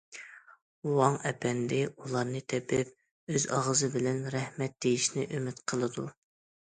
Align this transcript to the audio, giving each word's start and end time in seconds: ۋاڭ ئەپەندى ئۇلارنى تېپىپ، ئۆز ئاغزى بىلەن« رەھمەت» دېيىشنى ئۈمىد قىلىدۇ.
ۋاڭ 0.99 1.17
ئەپەندى 1.31 1.81
ئۇلارنى 1.91 2.41
تېپىپ، 2.53 3.35
ئۆز 3.35 3.45
ئاغزى 3.59 3.93
بىلەن« 3.97 4.25
رەھمەت» 4.37 4.77
دېيىشنى 4.87 5.27
ئۈمىد 5.37 5.61
قىلىدۇ. 5.73 6.09